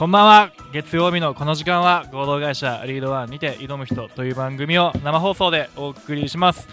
[0.00, 0.52] こんばんは。
[0.72, 6.66] 月曜日のこの時間は合同会社リードワンにて挑む人という番組を生放送でお送りします。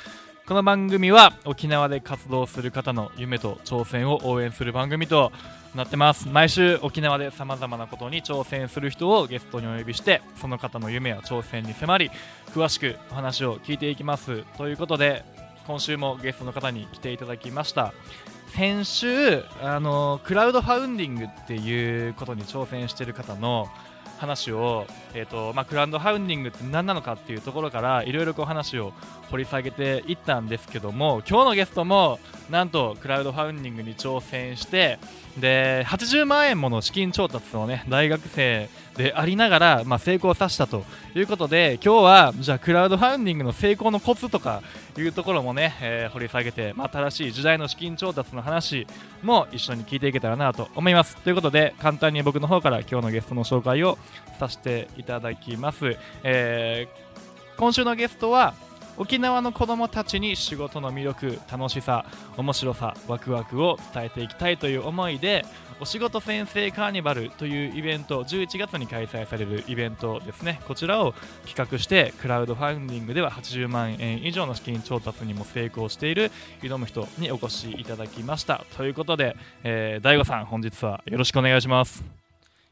[0.48, 5.34] この番組は沖縄で活動する方の夢と挑戦を応援する番組と
[5.76, 6.30] なってます。
[6.30, 12.12] 毎週沖縄でさまざまなことに挑戦する人をゲストにお呼びしてその方の夢や挑戦に迫り
[12.54, 14.46] 詳しくお話を聞いていきます。
[14.58, 15.26] ということで
[15.68, 17.94] 今週もゲストの方に来ていただきました。
[18.56, 23.68] 先週あのクラウドファウンディングっていうことに挑戦している方の
[24.18, 28.94] 話を、えーとまあ、クラウドファウンディングって何なのかっていうところからいろいろ話を
[29.30, 35.00] 掘り下げていったんですけども今日のゲストもなんとクラウドファウンディングに挑戦して
[35.38, 40.84] で80万円もの資金調達をね大学生でありながら、まあ、成功させたと
[41.16, 44.64] いうことで今日はじゃあクラウドファンディングの成功のコツとか
[44.98, 48.88] いうところもね、えー、掘り下げて、まあ、新しい時代の資金調達の話
[49.22, 51.16] も一緒に聞いていけたらなと思います。
[51.18, 54.00] ということで簡単に僕の方から今日のゲストの紹介を
[54.40, 58.56] させていただきます、えー、今週のゲストは
[58.98, 65.46] 沖縄の子どもたちに仕事の魅力楽しさ面白さワクワクを伝えていきたいという思いで
[65.80, 70.60] お仕事先生カーニバルというイベント11月に開催されるイベントですね。
[70.68, 71.14] こちらを
[71.46, 76.32] 企画してクラウドファンディングでは80万円以上の資金調達にも成功している
[76.64, 78.66] 挑む人にお越しいただきました。
[78.76, 82.27] ということで、えー、大悟さん本日はよろしくお願いします。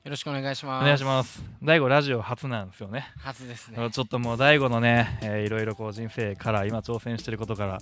[0.05, 0.83] よろしくお願いします。
[0.83, 1.41] お願いします。
[1.63, 3.11] 大悟ラジオ初なんですよね。
[3.17, 3.89] 初ですね。
[3.89, 7.79] ちょっともう大悟のね、えー、いろいろこう人生から今挑戦してることから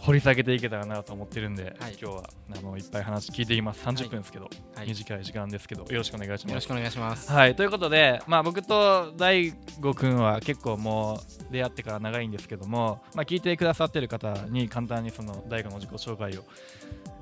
[0.00, 16.42] 掘り下げていけたらなと思ってるんで、はい、今日はあのいっぱい話聞いていきます30分ですけど、はい、短い時間ですけどよろしくお願いしますよろしくお願いしますはいということでまあ僕と大悟くんは結構もう出会ってから長いんですけどもまあ聞いてくださってる方に簡単にその大悟の自己紹介を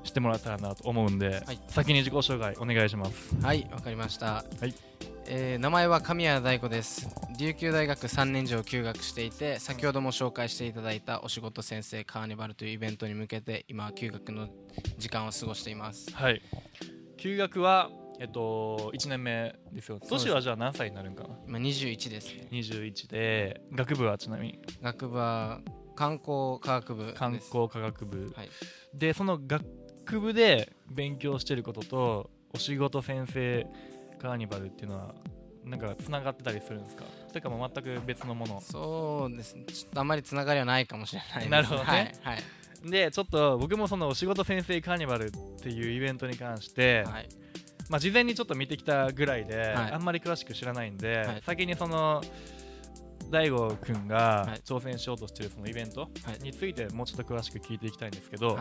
[0.03, 3.35] してもらったらなと思うんで、はい、先に自己紹介お願いします。
[3.41, 4.45] はいわかりました。
[4.59, 4.73] はい。
[5.29, 7.09] えー、名前は神谷大子です。
[7.37, 14.47] 琉球大学3年以上休学していて先ほども紹介していただいたお仕事先生カーニバルというイベントに向けて今休学の
[14.97, 16.15] 時間を過ごしています。
[16.15, 16.41] はい。
[17.17, 17.89] 休学は
[18.21, 19.99] えっと1年目ですよ。
[19.99, 21.37] 年はじゃあ何歳になるんかな？
[21.45, 22.47] 今21ですね。
[22.51, 24.59] 21で学部はちなみに？
[24.81, 25.59] 学部は
[25.97, 28.49] 観光科学部観光科学部、はい、
[28.93, 33.65] でその学部で勉強してることとお仕事先生
[34.19, 35.15] カーニバルっていうのは
[35.65, 37.03] なんかつながってたりするんですか？
[37.27, 38.61] それかも全く別のもの。
[38.61, 39.65] そうですね。
[39.65, 42.41] ちょっとあんまりつながりはないかもしれないなるほどね、はい、は
[42.85, 45.31] い、でちょっと僕もそのお仕事先生カーニバルっ
[45.61, 47.29] ていうイベントに関して、はい、
[47.89, 52.21] まあ、事前にちょっと見てきたぐらいで、はい、あんまり詳しく知らないんで、先にその
[53.29, 56.09] 大悟くんが挑戦しようとしてるそのイベント
[56.41, 58.57] についてもうちょっと詳しく聞いていきたいんですけど、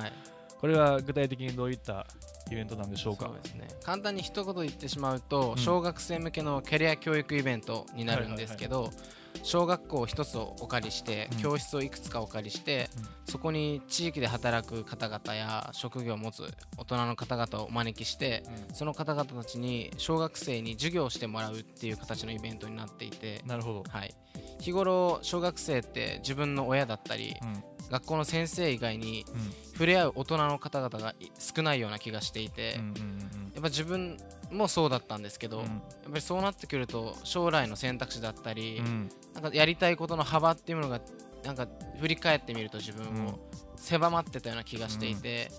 [0.60, 2.06] これは具体的にどういった
[2.50, 3.26] イベントなんでしょうか？
[3.26, 3.68] そうですね。
[3.82, 8.90] 簡単に一言言ってしまうと、うん、小学生向けのキャリア教育イベントになるんですけど、
[9.46, 16.42] 小学校一つをお借りして、うん、教室をいくつかお借りして、うん、そこに地域で働く方々や職業を持つ
[16.76, 24.12] 大人の方々をお招きして、うん、その方々たちに小学生に授業をしてもらうっていう形のイベントになっていてなるほど、はい、
[24.58, 27.36] 日頃小学生って自分の親だったり、
[27.88, 29.24] 学校の先生以外に
[29.74, 32.80] 触れ合う大人の方々が少ないような気がしていて、
[33.54, 34.18] やっぱ自分
[34.50, 35.68] もそうだったんですけど、やっ
[36.10, 38.82] ぱりそうなってくると将来の選択肢だったり、
[39.34, 41.00] なんかやりたいことの幅っていうものが
[41.44, 41.68] なんか
[42.00, 43.38] 振り返ってみると自分を
[43.76, 45.50] 狭まってたような気がしていて、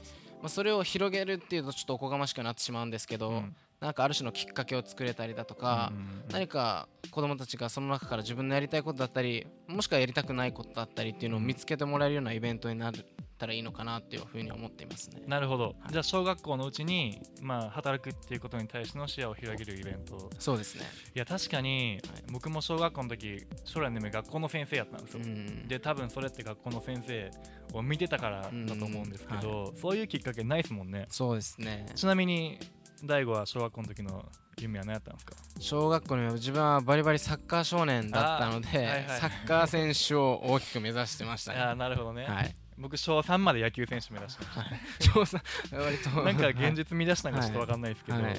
[0.41, 3.43] まあ、それを広げるっていうとちょっとおこがましくなってしまうんですけど、
[3.79, 5.91] なんかある種のきっかけを作れたりだとか、
[6.31, 12.93] 何か子どもたちがその中から自分のやりたいことだったりもしくはやりたくないことだったりっていうのを見つけてもらえるようなイベントになっ
[13.37, 15.21] たらいいのかなっていうふうに思っていますね。
[15.27, 20.29] なるほど、はい、じゃあ小学校のうちに、まあ、働くっていうことに対しての視野を広げるイベント。
[20.39, 20.85] そうですね。
[21.15, 25.23] いや確かに、はい、僕も小学校の時将来の夢学校の先生やったんですよ、
[25.67, 27.31] で多分それって学校の先生
[27.73, 31.05] を見てたからだと思うんですけど、はい、そういうきっかけないですもんね。
[31.09, 31.85] そうですね。
[31.95, 32.57] ちなみに
[33.03, 34.25] 大悟は小学校の時の
[34.59, 35.35] 夢は何やったんですか？
[35.59, 41.59] 小学校の自分はバリバリサッカー少年だったので、はいはい、サッカー選手を大きく目指してましたね。
[41.59, 46.09] あなるほどね、はい、僕小3まで野球選手目指してました、はい、小3割と。
[46.23, 48.33] なんか現実見出したんかちょっと分かんないですけど、はい、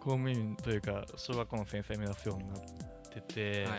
[0.00, 2.60] 公務員というか小学校の先生目指すようになっ
[3.12, 3.76] てて、は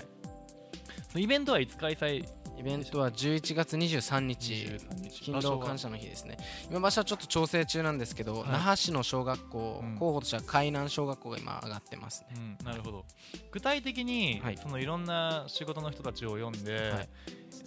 [1.20, 2.26] い、イベントはいつ開催
[2.60, 4.68] イベントは11月23日。
[5.12, 6.38] 勤労感謝の日ですね。
[6.70, 13.06] 今場所はちょっと調整中なんですけど、はい、那覇市の小学校、うん、候補としては海南小学校が今上がってますね、うん、なるほど。
[13.52, 17.10] 具体的に、はい、そのいろんな仕事の人たちを呼んで、はい、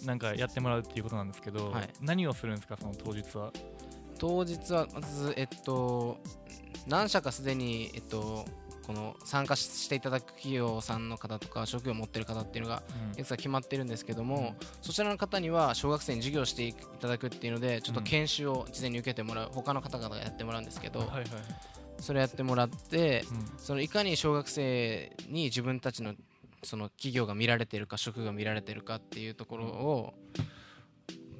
[0.05, 3.51] なんかやってもらうっていうことなんですけど、はい、何をするんですかその当日は？
[4.19, 6.19] 当日はまずえっと
[6.85, 8.45] 何社かすでにえっと
[8.85, 12.83] この参加していただく企業さんの方とか職業を持ってる方っていうのが
[13.13, 21.23] いくつか決まってるんですけども、そちらの方には小学生に授業していただくっていうのでちょっと研修を事前に受けてもらう他の方々がやってもらうんですけど、はいはい
[21.99, 26.15] それやってもらって、うん、そのいかに小学生に自分たちの
[26.61, 30.13] その企業が見られてるか職が見られてるかっていうところを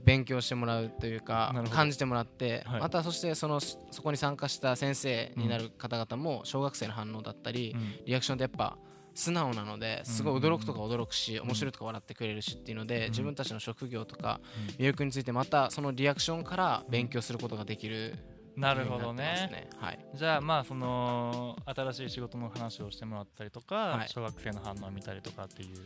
[0.04, 8.78] 勉強してもらうというか感じてもらって、はい、またそしてそのそこに参加した先生になる方々も小学生の反応だったり、うん、リアクションってやっぱ
[9.14, 14.42] 素直なのですごい驚くとか驚くし、面白いとか笑ってくれるしっていうので、自分たちの職業とか
[14.80, 18.18] 魅力についてまたそのリアクションから勉強することができる
[18.56, 25.78] なるほどね、ね、はい、じゃあまあその新しい仕事の話をしてもらったりとか、はい、小学生の反応を見たりとかっていう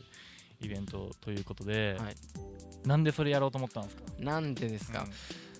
[0.61, 2.15] イベントということで、はい、
[2.87, 4.03] なんでそれやろうと思ったんですか？
[4.19, 5.07] なんでですか、うん、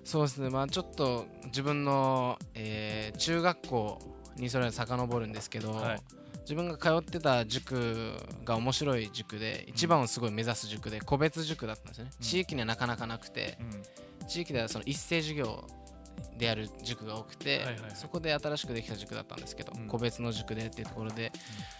[0.04, 0.50] そうですね。
[0.50, 4.00] まあちょっと自分の、えー、中学校
[4.38, 6.02] にそれ遡るんですけど、はい、
[6.42, 8.14] 自分が通ってた塾
[8.46, 13.58] が面白い塾で一番をすごい目指す塾で個別塾だったんですね、うん、地域にはなかなかなくて、
[14.22, 15.68] うん、地域ではその一斉授業
[16.38, 17.62] である塾が多くて、
[17.96, 21.32] そこで新しくできた塾だったんですけど、うん、個別の塾でっていうところで、うん、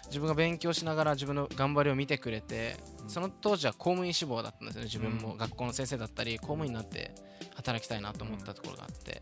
[0.08, 4.86] 自分が勉強しながら自分の頑張りを見てくれて、うん、その当時は公務員志望だったんですよね。
[4.86, 7.14] 自分も学校の先生だったり公務員になって
[7.56, 9.22] 働きたいなと思ったところがあって、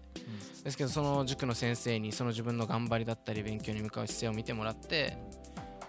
[0.63, 5.17] ですけどその塾の先生にその自分の頑張りだったり勉強に向かう姿勢を見てもらって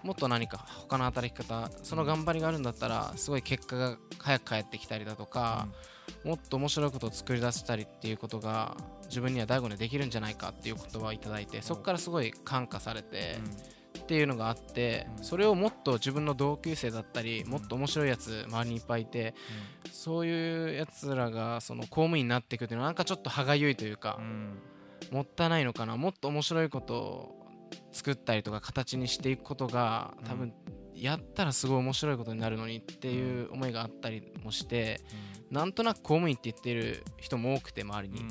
[0.03, 5.67] もっと何か他の働き方その頑張りがあるんだったらすごい結果が早く返ってきたりだとか、
[6.27, 8.75] もっと面白いことを作り出したりっていうことが
[9.07, 13.37] 自分には大悟にできるんじゃないかっていう言葉をいただいてそこからすごい感化されて、
[13.97, 19.35] っていうのがあってそれをもっと自分の同級生だったりもっと面白いやつ周りにいっぱいいて、
[19.89, 24.19] そういうやつらがその公務員になっていくっていうのはなんかちょっと歯がゆいというか、
[25.11, 27.45] もったいないのかなもっと面白いことを
[27.93, 30.53] 作ったりとか形にしていくことが多分
[30.93, 34.99] やったらすごい面白いことになるのにっていう思いがあったりもして、
[35.51, 38.27] なんとなく公務員って言ってる人も多くて周りに、うん、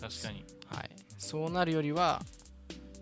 [0.00, 2.22] 確かに、はい、そうなるよりは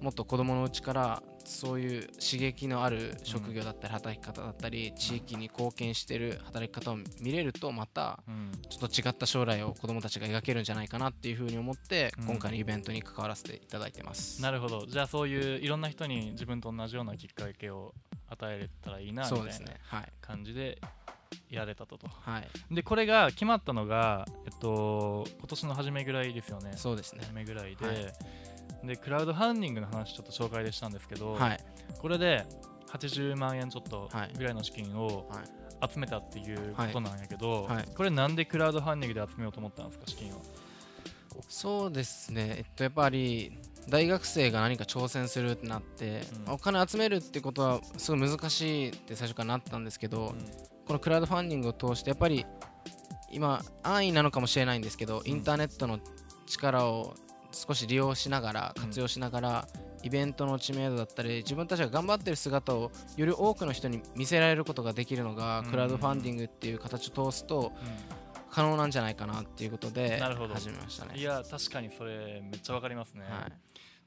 [0.01, 8.19] もっと子供のうちからそういう刺激のある職業だったり働き方だったり地域に貢献してる働き方を見れるとまた
[8.69, 14.87] ちょっと違った将来を子供たちが描けるんじゃないかなっていうふうに思って今回のイベントに関わらせていただいてます、なるほど。
[14.87, 17.95] じゃあそういういろんな人に自分と同じようなきっかけを
[18.29, 19.47] 与えれたらいいなみたいな
[20.21, 20.79] 感じで
[21.51, 26.73] やれたとと、はい、でこれが決まったのが、えっと、今年の初めぐらいですよね。
[26.77, 27.21] そうですね。
[27.23, 31.61] 初めぐらいで、はい、でクラウドファンディングの話ちょっと紹介でしたんですけど、はい、
[31.99, 32.45] これで
[32.91, 35.29] 80万円ちょっとぐらいの資金を
[35.93, 40.39] 集めたっていうことなんやけど、これなんでクラウドファンディングで集めようと思ったんですか資金は
[41.49, 42.55] そうですね。
[42.59, 43.53] えっとやっぱり
[43.89, 50.45] 大学生が何か挑戦するってなって、うん、お金集めるってことはすごい難しいって最初からなったんですけど、うん、
[50.87, 52.47] このクラウドファンディングを通してやっぱり
[53.31, 55.99] 今安易なのかもしれないんですけど、インターネットの
[56.47, 57.15] 力を
[57.53, 59.69] 少し利用しながら活用しながら、
[60.03, 67.73] イベントの知名度だったり自分たちが頑張ってる姿をより多くの人に見せられることができるのが、クラウドファンディングっていう形を通すと、
[68.51, 71.19] 可能なんじゃないかなっていうことで始めましたね。
[71.19, 73.53] いや確かにそれめっちゃわかりますね、はい、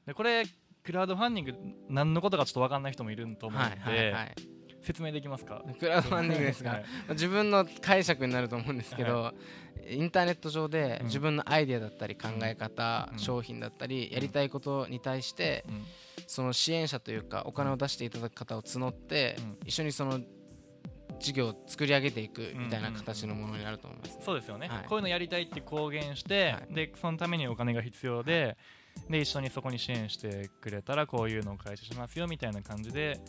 [0.06, 0.44] でこれ
[0.82, 1.54] クラウドファンディング
[1.88, 4.34] 何のことかちょっと分かんない人もいると思うので、はいはいはい、
[4.82, 5.62] 説明できますか？
[5.78, 9.34] クラウドファンディングですが、はい、自分の解釈になると思うんですけど、は
[9.86, 15.84] い、インターネット上で自分のアイデアだったり考え方、うん、商品だったりやりたいことに対して、うん、
[16.26, 20.20] その支援者というかお金を出していただく方を募って、うん、一緒にその
[21.18, 28.56] 事業を作り上げていくみたいな形のものになると思います、ね、そうですよね、はい、こういうのやりたいって公言して、はい、でそのためにお金が必要で、
[29.08, 33.20] で一緒にそこに支援してくれたらこういうのを開始しますよみたいな感じで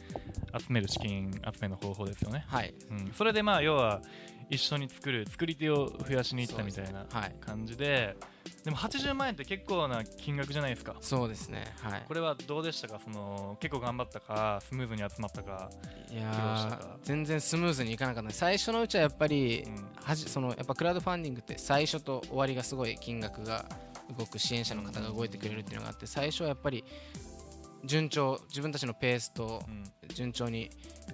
[0.58, 2.74] 集める資金集めの方法ですよね、はい。
[2.90, 4.02] うん、それでまあ要は
[4.50, 7.06] 一緒に作る作り手を増やしに行ったみたいな
[7.40, 8.02] 感じで、ね。
[8.02, 8.16] はい、
[8.66, 10.96] でも80万円って結構な金額じゃないですか。
[11.00, 11.64] そうですね。
[11.82, 12.04] はい。
[12.06, 13.00] これはどうでしたか？
[13.02, 14.60] その結構頑張ったか？
[14.62, 15.70] スムーズに集まったか？
[16.12, 23.64] いや全然スムーズにいかなかった最初のうちはやっぱり、うん、はじそのやっぱクラウドファンディングって最初と終わりがすごい金額が
[24.18, 26.84] 動く支援者の方が動いてくれるっていうのがあって最初はやっぱり
[27.84, 29.64] 順調自分たちのペースと
[30.14, 30.70] 順調に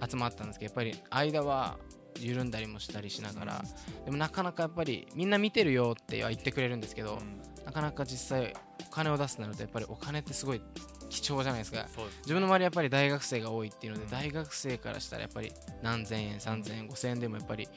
[0.10, 1.78] 集まったんですけどやっぱり間は
[2.20, 3.64] 緩んだりもしたりしながら
[4.06, 7.20] でもなかなかやっぱりみんな見てるよっては言ってくれるんですけど、
[7.66, 8.56] なかなか実際
[8.88, 10.62] お金を出すなるとやっぱりお金ってすごい
[11.10, 11.86] 貴重じゃないですか。
[12.22, 17.68] 自分の周りやっぱり大学生が多いっていうので、大学生からしたらやっぱり何千円3000円5000円でもやっぱり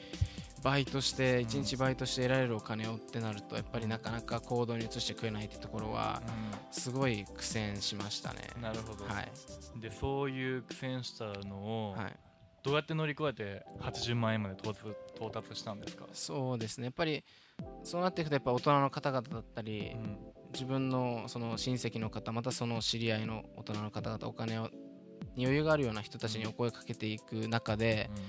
[0.63, 6.21] バイトして1日バイトして得られるお金をってなるとやっぱりなかなか行動に移してくれないってところは
[6.71, 8.41] すごい苦戦しましたね。
[8.61, 9.31] なるほど、はい、
[9.79, 12.15] でそういう苦戦したのを、はい、
[12.63, 16.05] どうやって乗り越えて80万円まで到達到達したんですか？
[16.13, 16.85] そうですね。
[16.85, 17.23] やっぱり
[17.83, 20.17] そうなっていくとやっぱ大人の方々だったり、うん、
[20.53, 24.69] 自分のその親戚の方またその知り合いの大人の方々お金を
[25.35, 28.23] に余裕があるような人たちにお声かけていく中で、うん、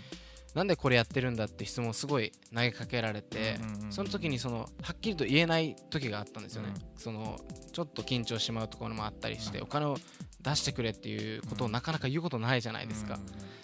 [0.54, 3.58] なんでこれやってるんだって質問をすごい投げかけられて、
[3.90, 7.40] その時にそのはっきりと言えない時があったんですよね、うん、その
[7.72, 9.96] ちょっと緊張してしまうところもあったりして、お金を
[10.42, 13.18] 出してくれっていうことをなかなか言うことないじゃないですか。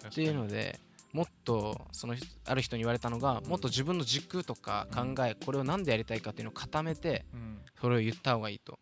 [0.09, 0.81] っていうので
[1.13, 2.15] もっとその
[2.47, 7.25] ある人に言われたのがもっと自分の軸とか考えこれを何でやりたいかっていうのを固めて
[7.81, 8.79] それを言った方がいいと、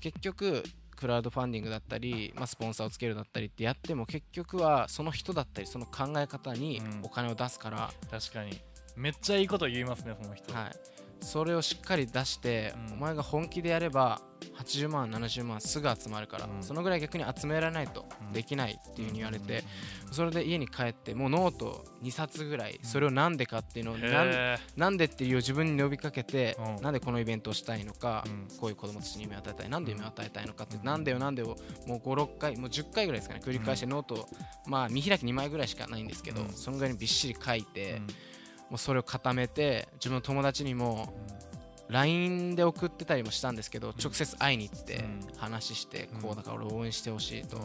[0.00, 0.62] 結局
[0.94, 8.60] クラウドファンディングだったり、まあ、スポンサーをつけるだったりってやっても結局はその人だったりその考え方にお金を出すから、確かに。
[8.96, 10.52] めっちゃいいこと言いますねその人。
[10.52, 14.20] はいそれをしっかり出して、お前が本気でやれば
[14.58, 19.64] 80万70万すぐ集まるから、うん、そのぐらい逆に集められないとできないっていうふうに言われて、
[20.12, 23.96] それで家に帰ってもうノート2冊ぐらいそれをなんでかっていうのを
[24.76, 28.24] なんでっていう自分に呼びかけて、なんでこのイベントをしたいのか、
[28.60, 34.28] こういう子供たちに夢を与えたいなんで夢を与えたいのかって、なんでよなんでをもう5、6回もう10回ぐらいですかね繰り返してノート、
[34.66, 38.02] まあ見開き2枚ぐらいしかないんですけど、そのぐらいにびっしり書いて、
[38.74, 41.14] もうそれを固めて自分の友達にも
[41.88, 45.04] LINE で送ってたりもしたんですけど、直接会いに行って
[45.36, 47.56] 話して、こうだから俺応援してほしいと、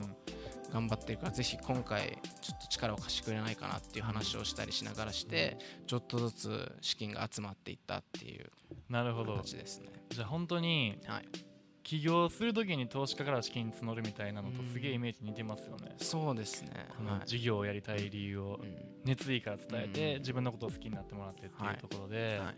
[0.71, 8.51] 頑張ってるからぜひ今回ちょっと力を貸してくれないかなっていう話をしたりしながらしてちょっとずつ資金が集まっていったっていう
[8.91, 9.87] 形ですね。
[10.11, 11.25] じゃあ本当に、はい、
[11.89, 16.69] 起業するときに投資家から資金募るみたいなのとすげえイメージ似てますよね、うん、そうですね。
[16.95, 18.59] この事業をやりたい理由を
[19.05, 22.37] 熱意から伝えて、自分のことを好きになってもらってっていうところで、はい。
[22.37, 22.55] はい。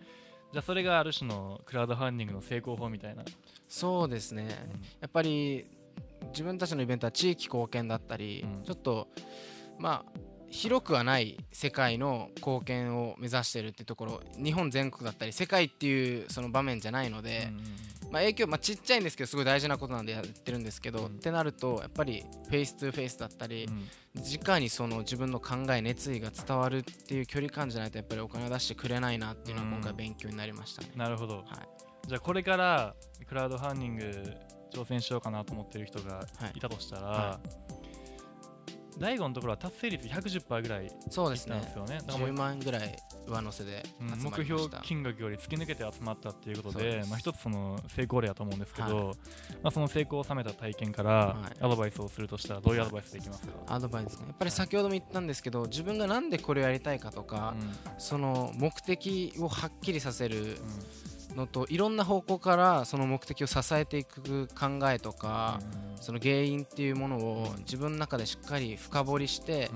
[0.51, 3.23] じゃあそれがある種のクラウドファンディングの成功法みたいな。
[3.69, 5.65] そうですね、うん、やっぱり
[6.33, 9.07] 自分たちのイベントは地域貢献だったり、うん、ちょっと
[9.79, 10.19] まあ
[10.51, 17.49] 広くはない世界の貢献を目指しているっていうところ日本全国だったり世界っていうその場面じゃないので、
[18.11, 30.91] まあ、影響、まあ、ちっちゃいんですけどすごい大事なことなんでやってるんですけど、うん、ってなるとやっぱりフェイス2フェイスだったり、うん、直にその自分の考え熱意が伝わるっていう距離感じゃないとやっぱりお金を出してくれないなっていうのは今回勉強になりましたね。
[30.97, 31.45] なるほど、はい、
[32.07, 32.93] じゃあこれから
[33.25, 34.33] クラウドファンディング
[34.73, 36.59] 挑戦しようかなと思ってる人がい。
[36.59, 37.39] たとしたら、はいは
[37.69, 37.70] い
[38.99, 41.59] 大悟のところは達成率110%ぐらいそうですね。
[41.59, 41.99] ですよね。
[42.05, 42.95] だから10万ぐらい
[43.27, 49.13] 上乗せで、うん、目標金額より突き抜けて集まったっていうことでまあ、一つその成功例だと思うんですけど、はい、ま
[49.65, 54.25] あ、その成功を収めた体験からアドバイスをするとしたらどういうアドバイスできますか、アドバイスね。
[54.27, 65.59] やっぱり先ほども言ったんですけど自分がなんでこれをやりたいかとか、うん、その目的をはっきりさせる、うんのといろんな方向からその目的を支えていく考えとか、
[65.99, 69.69] その原因っていうものを自分の中でしっかり深掘りして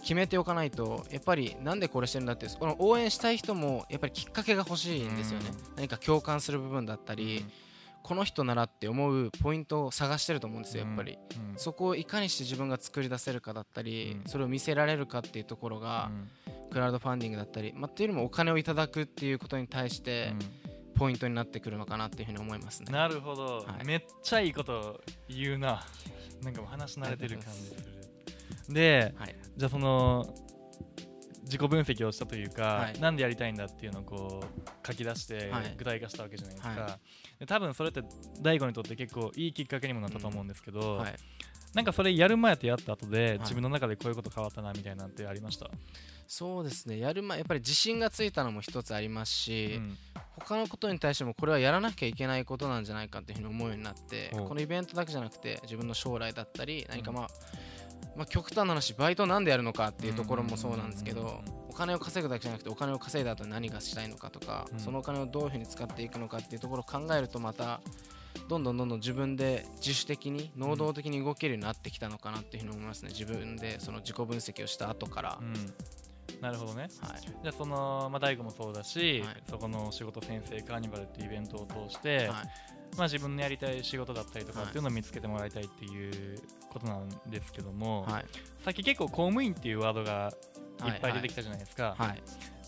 [0.00, 7.44] 決めておかないとやっぱりなんでこれしてるんだってこの応援したい人もやっぱりきっかけが欲しいんですよね、何か共感する部分だったり、
[8.02, 11.18] この人ならって思うポイントを探してると思うんですよやっぱり、
[11.56, 16.12] そこをいかにして自分が作り出せるかだったり、それを見せられるかっていうところが、
[16.70, 20.32] クラウドファンディングだったり、まあ、っていうよりもお金をいただくっていうことに対して、
[20.96, 22.92] ポイントになってくるのかなっていうふうに思いますね。
[22.92, 25.84] なるほど、はい、めっちゃいいこと言うな。
[26.42, 27.74] なんかもう話慣れてる感じす
[28.68, 28.74] る。
[28.74, 30.26] で、はい、じゃあその
[31.44, 36.98] 自己分析をしたというか、はい、なんでやりたいんだっていうのをこう書き出して具体化したわけじゃないですか、は
[37.36, 38.02] い、で多分それって
[38.42, 40.98] 大悟にとって結構いいきっかけにもなったと思うんですけど、うん。
[40.98, 41.14] はい、
[41.76, 45.70] なんかそれやる前とやった後で、自分の中でこういうこと変わったなみたいなんてありました？
[46.26, 46.98] そうですね。
[46.98, 49.98] やる前やっぱり自信がついたのも一つありますし、うん、
[50.38, 57.28] 他のことに対してもこれはやらなきゃいけないことなんじゃないかっていうふうに思うようになってこのイベントだけじゃなくて自分の将来だったり何かまあ、
[58.16, 67.82] まあ、極端な話バイトなんでやるのかっていうところもそうなんですけどお金を稼ぐだけじゃなくてお金を稼いだ後に何がしたいのかとか、そのお金をどういうふうに使っていくのかっていうところを考えるとまた
[68.48, 73.10] どんどんどんどん自分で自主的に能動的に動けるようになってきたのかなっていうふうに思いますね。
[73.10, 75.38] 自分でその自己分析をした後から、
[76.40, 82.34] なるほどね、はい、じゃあその、まあ、大悟もそうだし、はい、そこの仕事先生カーニバルっていうイベントを通して、はい、ま
[82.98, 86.38] あ、自分のやりたい仕事だったりとかっていうのを見つけてもらいたいっていう
[86.68, 88.06] ことなんですけども、
[88.64, 90.32] さっき結構公務員っていうワードが
[90.84, 91.96] いっぱい出てきたじゃないですか、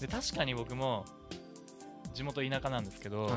[0.01, 1.05] で確かに僕も
[2.15, 3.31] 地元田舎なんですけど、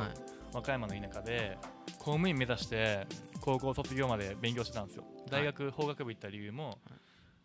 [0.53, 1.57] 和歌山の田舎で
[1.99, 3.07] 公務員目指して
[3.41, 5.03] 高校卒業まで勉強してたんですよ。
[5.29, 6.77] 大学法学部行った理由も、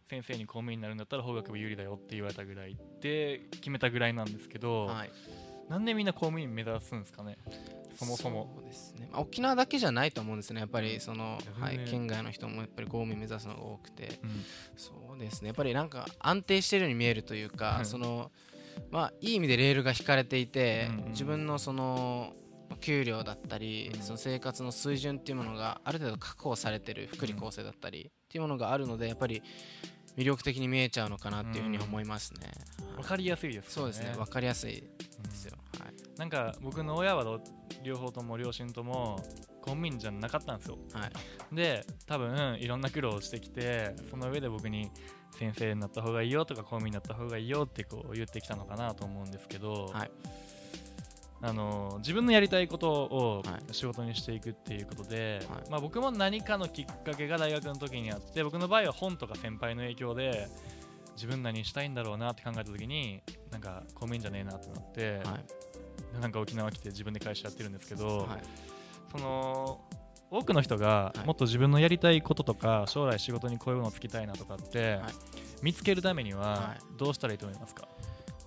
[0.08, 5.10] 先生に公務員になるんだったら法学部有利だよって言われたぐらいで決めたぐらいなんですけど、はい、
[5.68, 7.36] なんでみんな公務員目指すんですかね
[7.98, 8.62] そもそも。
[8.64, 14.44] ですね、まあ、沖縄だけじゃないと思うんですねやっぱりその、はい、県外の人もやっぱり公務員目指すのが多くて、うん、
[14.76, 15.48] そうですね。
[15.48, 18.30] やっぱりなんか安定してるように見えるというか、その
[18.90, 22.32] まあいい意味でレールが引かれていて、うんうん、自分のその
[22.80, 29.42] 給料だったり、その生活の水準っていうものがある程度確保されてる福利厚生だったりっていうものがあるのでやっぱり
[30.16, 32.50] 魅力的に見えちゃうのかなっていうふうに思いますね。
[32.96, 34.14] わ、かりやすいです、ね、そうですね。
[34.16, 35.58] わかりやすいですよ。
[35.78, 36.18] はい。
[36.18, 37.40] なんか僕の親は
[37.82, 39.16] 両方とも両親とも
[39.60, 40.78] 公務員じゃなかったんですよ。
[40.92, 41.54] はい。
[41.54, 44.90] で、多分いろんな苦労をしてきて、その上で僕に
[45.38, 49.90] 先生になった方がいいよとか公務員になった方がいいよってこう言ってきたのかなと思うんですけど。
[49.92, 50.10] はい。
[51.42, 60.48] あの自分のやりたいことを仕事にしていくっていうことで、はい、まあ、僕も何かのきっかけが大学の時にあって僕の場合は本とか先輩の影響で
[61.14, 65.38] 自分何したいんだろうなって考えた時になんか公務員じゃねえなってなって、は
[66.18, 68.42] い、なんか沖縄来て自分で会社やってるんですけど、はい、
[69.12, 69.80] その
[70.30, 74.98] 多くの人がもっと自分のやりたいこととか将来仕事にこういうのをつきたいなとかって
[75.62, 77.88] 見つけるためにはどうしたらいいと思いますか、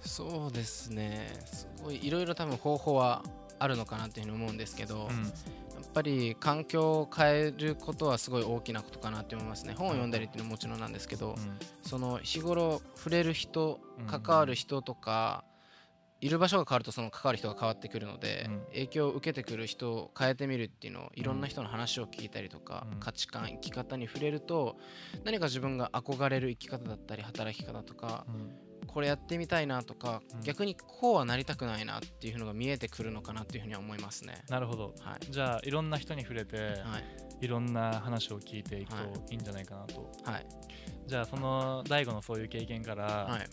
[0.02, 1.28] そうですね。
[1.46, 3.24] すごいいろいろ多分方法は
[3.60, 9.74] あるのかなっていうふうに思うんですけど、うん、やっぱり環境を変えることはすごい大きなことかなって思いますね。
[9.74, 15.44] 本を読んだりっていうのはもちろんなんですけど、うん、その日頃触れる人関わる人とか、
[16.22, 24.78] いる場所が変わるとその関わる人が変わってくるので、うん、影響を受けてくる人を変えてみるっていうのをいろんな人の話を聞いたりとか、うん、価値観生き方に触れると
[25.24, 28.26] 何か自分が憧れる生き方だったり働き方とか、
[28.94, 34.44] これやってみたいなとか、うん、逆にこうはなりたくないなっていうのが見えてくるのかなっていうふうには思いますね。
[34.50, 36.64] なるほど、はい、じゃあいろんな人に触れて、は
[37.42, 38.98] い、いろんな話を聞いていくと
[39.32, 39.36] い。
[39.36, 40.46] いんじゃないかなと、はい、
[41.08, 43.50] じゃあその DAIGO のそういう経験から、はい、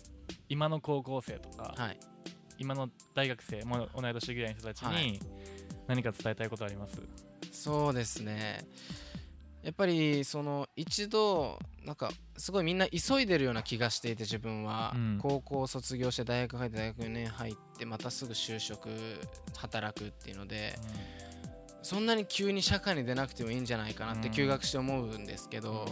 [0.49, 1.99] 今の高校生とか、はい、
[2.59, 5.21] 今の大学生も同い年ぐらいの人たちに
[5.87, 7.01] 何か伝えたいことあります、
[7.53, 8.67] そうですね
[9.67, 18.89] やっぱりその一度なんかすごいみんな急いでるような気がしていて自分は、うん、高校卒業して大学入って大学4年入ってまたすぐ就職
[19.57, 25.85] 働くっていうので、うん、そんなに急に社会に出なくてもいいんじゃないかなって休学して思うんですけど、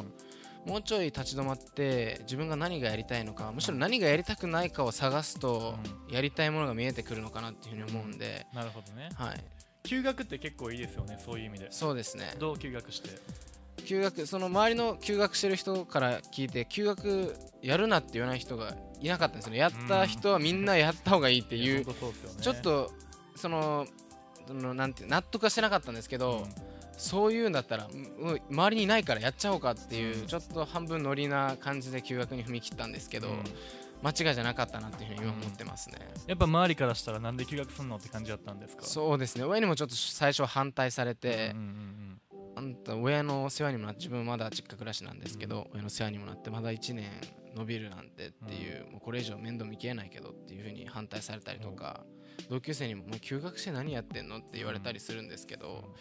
[0.64, 5.74] うん、もうちょい立ち止まって自分が何がやりたいのかむしろ何がやりたくないかを探すと、
[6.08, 9.44] やりたいものが見えてくるのかなっていうふうに思うんで、なるほどね、はい、
[9.82, 11.72] 休学って結構いいですよねそういう意味で。
[11.72, 12.36] そうですね。
[12.38, 13.10] どう休学して？
[13.84, 19.58] 休学その周りの休学してる人から聞いて休学やるなって言わない人がいなかったんですよね。
[19.58, 22.90] やった人はみんなやった方がいいっていう,、ちょっと
[23.36, 23.86] その
[24.46, 26.46] そのなんて納得はしてなかったんですけど、
[26.96, 27.88] そういうんだったら
[28.50, 33.28] 周りにいないからやっちゃおうかっていう、ちょっと半分ノリな感じで休学に踏み切ったんですけど、
[34.02, 38.84] 間違いじゃなかったなっていうふうに今思ってますね、やっぱ周りからしたらなんで休学するのって感じだったんですか？
[38.84, 39.44] そうですね。
[39.44, 42.20] 親にもちょっと最初反対されて、うんうんうん
[42.56, 47.10] あんた親の世話にもなって自分まだ実家暮らしなんですけど、親の世話にもなってまだ1年
[47.56, 52.04] 伸びるなんてっていう、もうこれ以上面倒見きれないけどっていうふうに反対されたりとか、
[52.48, 55.94] 同級生にも「もう休学して何やってんの?」って言われたりするんですけど、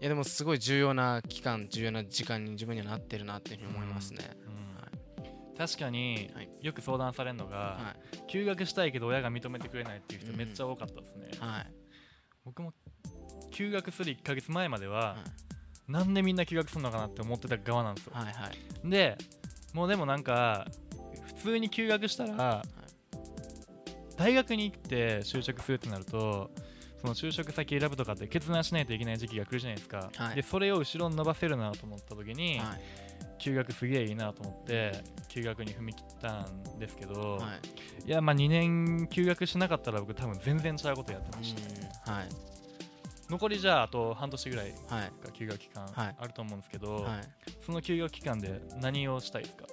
[0.00, 4.36] いやでもすごい重要な期間重要な時間に自分にはなってるなっていうふうに思いますね。
[5.56, 6.30] 確かに
[6.62, 11.48] よく相談されるのが、はい、休学したいけど親が認めてくれないっていう人めっちゃ多かったですね、うん。
[11.48, 11.72] はい、
[12.44, 12.74] 僕も
[13.52, 15.16] 休学する1ヶ月前までは、
[15.88, 18.30] なんでみんな休学するのかなって思ってた側なんですよ、はいは
[18.84, 19.18] い、で
[19.72, 20.66] もうでもなんか
[21.26, 23.16] 普通に休学したら、はい、
[24.16, 26.50] 大学に行って就職するってなると
[27.00, 32.80] その就職先選ぶとかって決断しないといけない時期が来るじゃないですか、はい、でそれを後ろに伸ばせるなと思った時に、はい、
[33.38, 37.58] 休学すげえいいなと思って休学に踏み切ったんですけど、は
[38.06, 41.54] い、いやまあ2年休学しなかったら僕多分全然違うことやってまし
[42.04, 42.53] た、はい
[43.34, 47.22] 残りじゃああと半年ぐらいが休学期間あると思うんですけど、はい、
[47.66, 49.64] その休学期間で何をしたいですか？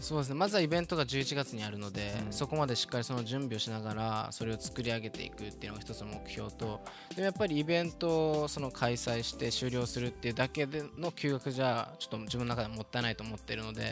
[0.00, 0.34] そうですね。
[0.34, 13.86] まずはイベントが11月にあるので、うん、そこまでしっかりその準備をしながらそれを作り上げていくっていうのが一つの目標とでもやっぱりイベントをその開催して終了するっていうだけでの休学じゃちょっと自分の中でもったいないと思っているので、うん、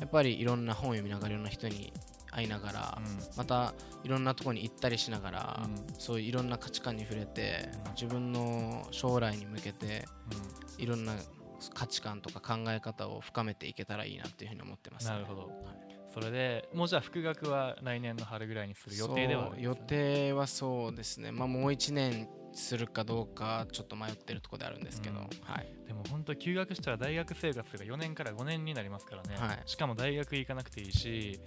[0.00, 1.92] やっぱりいろんな本を読みながらいろんな人に
[2.34, 10.04] 会いながら、うん、またいろんなところに行ったりしながら、うん、そういういろんな価値観に触れて、自分の将来に向けて、
[10.78, 11.14] いろんな
[11.72, 15.50] 価値観とか考え方を深めていけたらいいなっていうふうに思ってます、ね、なるほど、はい、
[16.12, 21.32] それでもうじゃあ復学は来年の春ぐらいにする予定では予定はそうですね。
[21.32, 31.40] まあもう1年するかどうかちょっと迷ってるところであるんですけど、うん、はい、でも本当休学したら大学生活が4年から5年になりますからね、はい、しかも大学行かなくていいし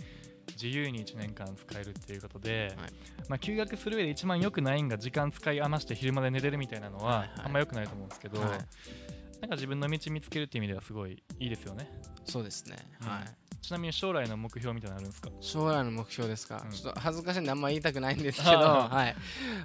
[0.54, 2.92] 自由に1年間使えるっていうことで、はい、
[3.30, 8.68] まあ、休学する上で一番良くないんが時間使い余して昼まで寝れるみたいなのはあんま良くないと思うんですけど、はい、なんか
[9.52, 11.90] 自分の道見つけるっていう意味ではすごいいいですよね。
[12.26, 13.64] そうですね、はい。
[13.66, 15.30] ちなみに将来の目標みたいなのあるんですか？
[15.42, 19.16] 将来の目標ですか、うん、ちょっと恥ずかしいんであんま言いたくないんですけどはい。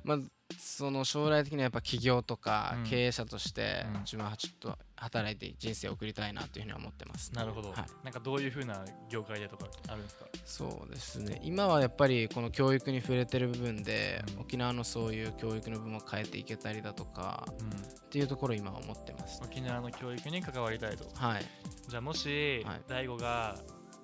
[0.05, 0.18] まあ
[0.59, 10.27] その将来的にはやっぱ起業とか経営者として自分はちょっと働いて人生を送りたいなというふうに思ってます、ね、なるほど、はい、なんかどういうふうな業界でとかあるんですか？
[10.45, 11.41] そうですね。
[11.43, 17.71] 今はやっぱりこの教育に触れてる部分で、うん、沖縄のそういう教育の部分を変えていけたりだとか、うん、っ
[18.11, 21.05] ていうところを今は思ってます、ね、沖縄の教育に関わりたいと。
[21.15, 21.43] はい。
[21.88, 23.57] じゃあもし、はい、大悟が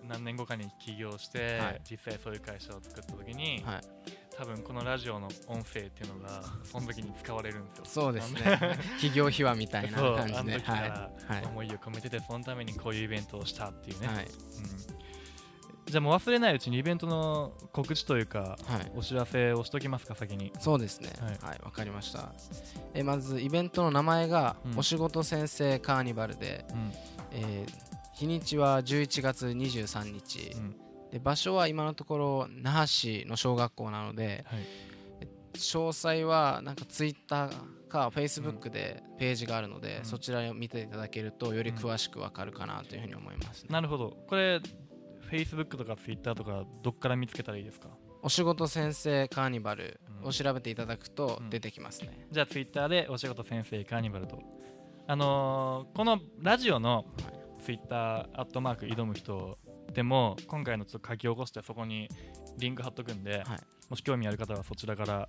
[0.07, 3.81] 何年後かに起業して、はい、実際そういう会社を作った時に、はい、
[4.39, 7.85] 多分このラジオの音声っていうのがその時に使われるんですよ。
[7.85, 8.41] そうですね。
[8.95, 10.63] 企業秘話みたいな感じで。
[11.45, 14.27] 思いを込めててそのためにこういうイベントをしたっていうね、はい。
[14.27, 14.31] うん、
[15.87, 20.53] じゃあもう忘れないうちにイベントの告知というか、はい、お知らせをしときますか先に。
[20.61, 21.11] そうですね。
[21.21, 21.33] はい。
[21.33, 22.33] わ、はい、かりました。
[22.95, 26.93] えまずイベントの名前が、うん、お仕事先生カーニバルで、うん、
[27.33, 27.73] えー、
[28.13, 34.67] 日にちは11月23日、うんで場所は今のところ那覇市の小学校なので、はい、
[35.55, 43.69] 詳細はなんかツイッターかフェイスブックでページがあるので、うん、そちらを見ていただけるとより詳しくわかるかなというふうに思います、ね。
[43.69, 44.19] うん、なるほど。
[44.29, 47.89] これフェイスブックとかツイッターとかどっから見つけたらいいですか？
[48.23, 54.39] お仕事先生カーニバルを調べていただくと出てきますね、うん、じゃあツイッターでお仕事先生カーニバルと。
[55.07, 57.07] あのー、このラジオの
[57.65, 59.57] ツイッターアットマーク挑む人
[59.99, 62.09] でも今回のちょっと書き起こしてそこに
[62.57, 63.59] リンク貼っとくんで、はい、
[63.91, 65.29] もし興味ある方はそちらから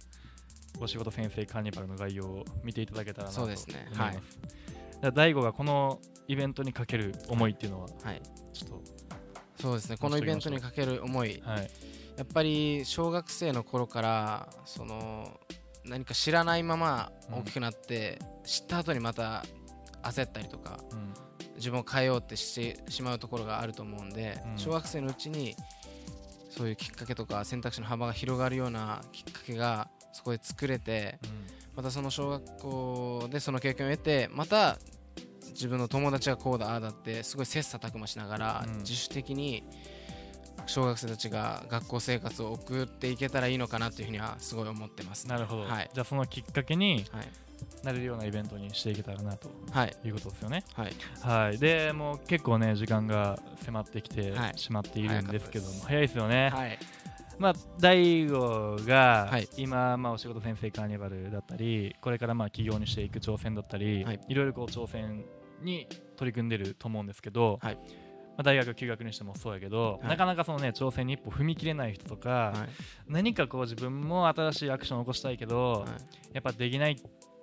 [0.80, 3.68] お仕事先生カーニバルの概要を見ていただけたらなと思います。
[3.68, 8.22] ねはい、大悟がこのイベントにかける思いっていうのは、はい、
[8.54, 8.82] ちょっと
[9.60, 9.98] そうですね。
[9.98, 11.72] このイベントにかける思い、はい、
[12.18, 15.40] やっぱり小学生の頃からその
[15.84, 19.44] 何か知らないまま大きくなって、うん、知った後にまた
[20.04, 21.29] 焦ったりとか、うん
[21.60, 25.56] 自分を変えようってしてしまうところがあると思うんで、うん、小学生のうちに
[26.50, 31.30] そういうきっかけとか選択肢の幅が広がるようなきっかけがそこで作れて、うん、
[31.76, 34.78] またその小学校でその経験を得てまた
[35.50, 39.64] 自分の友達がこうだああだってすごい切磋琢磨しながら、自主的に
[40.70, 47.28] 小学生たちが学校生活を送っていけたらいいのかなというふうにはすごい思ってます、なるほど、はい、じゃあそのきっかけに、はい。
[47.84, 50.64] なれるようなイベントにしていけたらなと、はい、いうことですよね。
[50.76, 56.18] はい、はい、でもう結構ね時間が迫ってきてしまっているんですけども、早いです。
[56.18, 56.52] よね。
[56.54, 56.80] はい。
[57.38, 65.26] まあ、大悟が今、まあ、お仕事先生カーニバルだったりこれからまあ起業にしていく挑戦だったり、はい、いろいろこう挑戦
[65.62, 67.76] に取り組んでると思うんですけど、はい。
[67.76, 67.82] ま
[68.42, 72.70] あ、大学休学にしてもそうやけど、はい、なかなかその、ね、挑戦に一歩踏み切れない人とか、はい、
[73.08, 75.86] 何かこう自分も新しいアクションを起こしたいけど、
[76.34, 76.96] やっぱできない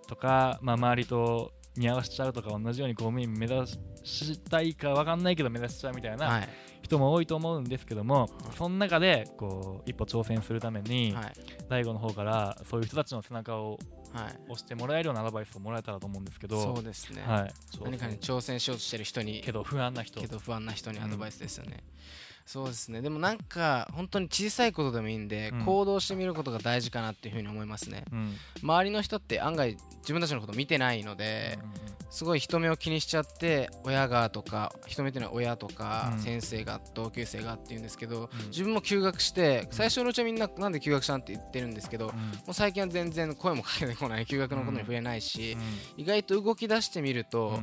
[0.07, 3.67] とか、まあ、周りと似合わせちゃうとか同じように公務員目指
[4.03, 6.43] したいか分かんないけど目指しちゃうみたいな
[6.83, 11.33] 人も多いと思うんですけども、はい、その中でこう一歩挑戦するために、はい、
[11.69, 13.79] 大悟の方からそういう人たちの背中を
[14.25, 16.63] 押してもらえるようなアドバイスをもらえたらと思うんですけど。
[16.63, 19.41] そうですね、はい、何かに挑戦しようとしてる人に。
[19.43, 20.21] けど不安な人。
[20.21, 23.03] けど不安な人にアドバイスですよね、うんそうですね。
[23.03, 31.59] でもなんか本当に小さいことでもいいんで、うん、行動してみることが大事かなっていうふうに思いますね、うん、周りの人って案外自分たちのこと見てないので、
[31.91, 42.13] うんすごい人目を気にしちゃって親がとか人目っていうのは親とか先生が同級生がっていうんですけど、自分も休学して最初のうちはみんななんで休学したんって言ってるんですけど、も
[42.49, 44.27] う最近は全然声もかけてこない。
[44.27, 45.57] 休学のことに触れないし、
[45.97, 47.61] 意外と動き出してみると、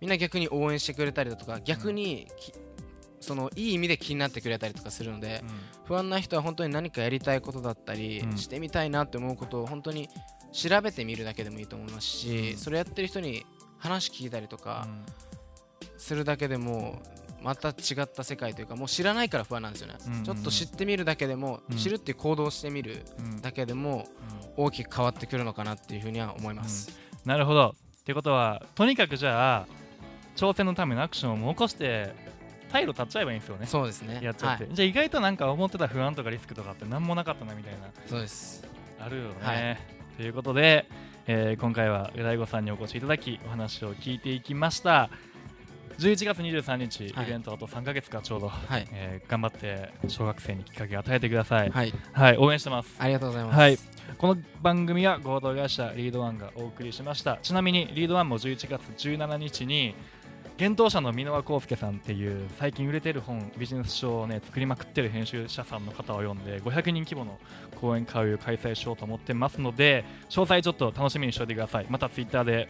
[0.00, 2.26] みんな逆に応援してくれたりだとか逆に
[3.24, 5.48] そのいい意味で気になってくれたりとかするので、うん、
[5.86, 10.08] 不安な人は本当に何かやりたいことだったり、うん、してみたいなって思うことを本当に
[10.52, 13.44] 調べてみるだけでもいいと思いますし、うん、それやってる人に
[13.78, 14.86] 話聞いたりとか
[15.96, 17.02] するだけでも
[17.42, 23.04] また違った世界というかもう知らないから不安なんですよね、うんうん、ちょっと知ってみるだけでも、知るっていう行動をしてみる
[23.42, 24.06] だけでも
[24.56, 27.74] 大きく変わってくるのかなっていうふうには思います、なるほど。
[28.00, 29.66] ってことはとにかくじゃあ
[30.36, 32.12] 挑戦のためのアクションをも起こして
[32.74, 33.66] 退路立っちゃえばいいんですよね。
[33.66, 34.18] そうですね。
[34.20, 37.88] やっちゃって、はい、じゃあ意外となんか思ってた不安とかリスクとかって何もなかったなみたいな。
[38.06, 38.66] そうです。
[38.98, 39.78] あるよね、はい、
[40.16, 40.88] ということで、
[41.26, 45.08] えー、今回は大吾さんにお越しいただきお話を聞いていきました。
[45.98, 52.96] 11月23日、イベントあと3か月かちょうど、はい、えー、頑張って小学生にきっかけを与えてください、はい、はい、応援してます。
[52.98, 53.78] ありがとうございます、はい、
[54.18, 57.38] この番組は合同会社リードワンがお送りしました。
[57.42, 59.94] ちなみにリードワンも11月17日に
[60.56, 67.40] 幻冬舎の箕輪厚介さんっていう最近売れてる本ビジネス書をね作りまくってる編集者さんの方を呼んで500人規模の
[67.80, 71.86] 講演会を開催しようと思ってますので詳細ちょっと楽しみにしておいてください。
[71.88, 72.68] またツイッターで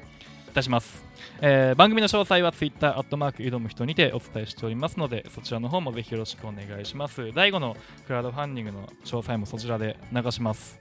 [0.49, 1.05] いたします、
[1.43, 7.33] えー、番組の詳細はツイッターアットマーク挑む人にてお伝えしておりますのでそちらの方もぜひよろしくお願いします。
[7.35, 10.79] 第5のクラウドファンディングの詳細もそちらで流します。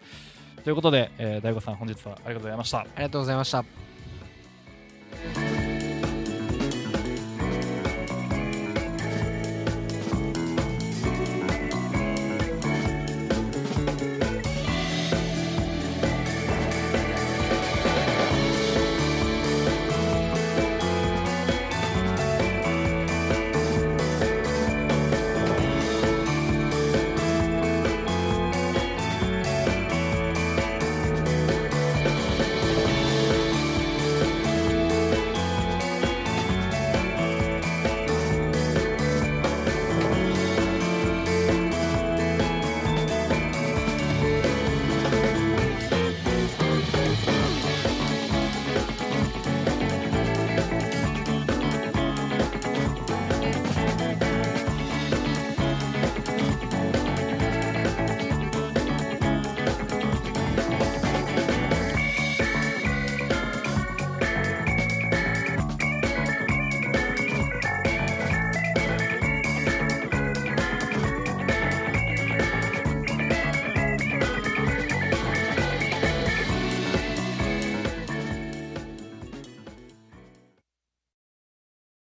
[0.63, 2.80] ということで、えー、大悟さん本日はありがとうございました。
[2.80, 3.93] ありがとうございました。